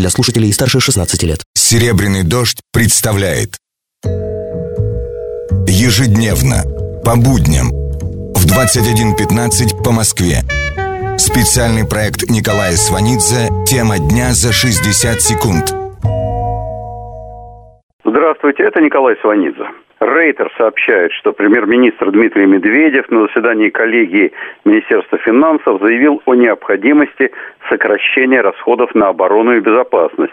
[0.00, 1.40] для слушателей старше 16 лет.
[1.54, 3.56] «Серебряный дождь» представляет
[5.66, 6.62] Ежедневно,
[7.04, 7.68] по будням,
[8.34, 10.42] в 21.15 по Москве.
[11.18, 15.74] Специальный проект Николая Сванидзе «Тема дня за 60 секунд».
[18.04, 19.64] Здравствуйте, это Николай Сванидзе.
[20.00, 24.32] Рейтер сообщает, что премьер-министр Дмитрий Медведев на заседании коллегии
[24.64, 27.30] Министерства финансов заявил о необходимости
[27.68, 30.32] сокращения расходов на оборону и безопасность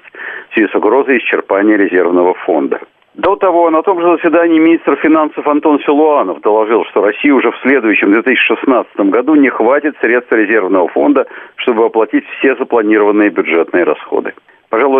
[0.49, 2.79] в связи с угрозой исчерпания резервного фонда.
[3.15, 7.57] До того, на том же заседании министр финансов Антон Силуанов доложил, что России уже в
[7.61, 11.27] следующем 2016 году не хватит средств резервного фонда,
[11.57, 14.33] чтобы оплатить все запланированные бюджетные расходы.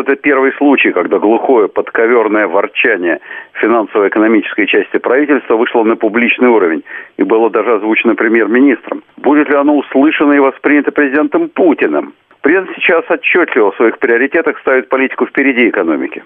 [0.07, 3.19] Это первый случай, когда глухое подковерное ворчание
[3.55, 6.85] финансово-экономической части правительства вышло на публичный уровень
[7.17, 9.03] и было даже озвучено премьер-министром.
[9.17, 12.13] Будет ли оно услышано и воспринято президентом Путиным?
[12.39, 16.23] Президент сейчас отчетливо в своих приоритетах ставит политику впереди экономики.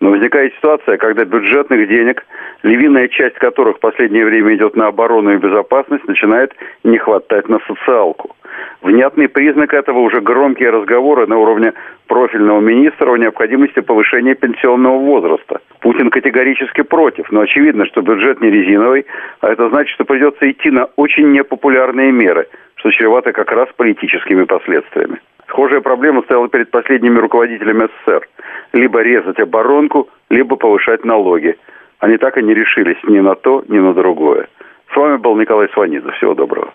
[0.00, 2.24] Но возникает ситуация, когда бюджетных денег,
[2.62, 6.54] львиная часть которых в последнее время идет на оборону и безопасность, начинает
[6.84, 8.34] не хватать на социалку.
[8.82, 11.74] Внятный признак этого уже громкие разговоры на уровне
[12.06, 15.60] профильного министра о необходимости повышения пенсионного возраста.
[15.80, 19.06] Путин категорически против, но очевидно, что бюджет не резиновый,
[19.40, 24.44] а это значит, что придется идти на очень непопулярные меры, что чревато как раз политическими
[24.44, 25.20] последствиями.
[25.48, 28.26] Схожая проблема стояла перед последними руководителями СССР.
[28.72, 31.56] Либо резать оборонку, либо повышать налоги.
[31.98, 34.48] Они так и не решились ни на то, ни на другое.
[34.92, 36.10] С вами был Николай Сванидзе.
[36.12, 36.72] Всего доброго.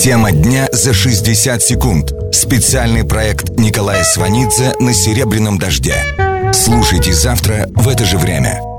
[0.00, 2.14] Тема дня за 60 секунд.
[2.32, 5.94] Специальный проект Николая Сванидзе на «Серебряном дожде».
[6.54, 8.69] Слушайте завтра в это же время.